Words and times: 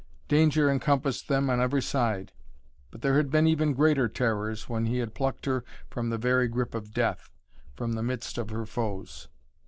Danger 0.27 0.67
encompassed 0.67 1.27
them 1.27 1.47
on 1.47 1.61
every 1.61 1.79
side. 1.83 2.31
But 2.89 3.03
there 3.03 3.17
had 3.17 3.29
been 3.29 3.45
even 3.45 3.75
greater 3.75 4.07
terrors 4.09 4.67
when 4.67 4.87
he 4.87 4.97
had 4.97 5.13
plucked 5.13 5.45
her 5.45 5.63
from 5.91 6.09
the 6.09 6.17
very 6.17 6.47
grip 6.47 6.73
of 6.73 6.91
Death, 6.91 7.29
from 7.75 7.93
the 7.93 8.01
midst 8.01 8.39
of 8.39 8.49
her 8.49 8.65
foes. 8.65 9.27